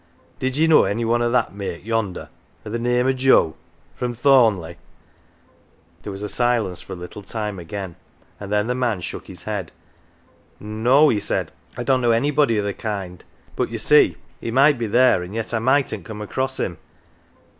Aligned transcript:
Did 0.39 0.57
ye 0.57 0.65
know 0.65 0.85
any 0.85 1.05
one 1.05 1.21
o' 1.21 1.29
that 1.29 1.53
make 1.53 1.85
yonder, 1.85 2.29
o' 2.65 2.75
th' 2.75 2.81
name 2.81 3.05
o' 3.05 3.11
Joe, 3.13 3.53
from 3.93 4.15
Thorn 4.15 4.57
leigh?" 4.59 4.77
There 6.01 6.11
was 6.11 6.23
a 6.23 6.27
silence 6.27 6.81
for 6.81 6.93
a 6.93 6.95
little 6.95 7.21
time 7.21 7.59
again, 7.59 7.97
and 8.39 8.51
then 8.51 8.65
the 8.65 8.73
man 8.73 9.01
shook 9.01 9.27
his 9.27 9.43
head. 9.43 9.71
"No," 10.59 11.09
he 11.09 11.19
said. 11.19 11.51
"I 11.77 11.83
don't 11.83 12.01
know 12.01 12.09
anybody 12.09 12.59
o' 12.59 12.67
th' 12.67 12.79
kind. 12.79 13.23
But 13.55 13.69
you 13.69 13.77
see 13.77 14.17
he 14.39 14.49
might 14.49 14.79
be 14.79 14.87
there 14.87 15.21
an' 15.23 15.33
yet 15.33 15.53
I 15.53 15.59
mightn't 15.59 16.03
come 16.05 16.23
across 16.23 16.59
him." 16.59 16.79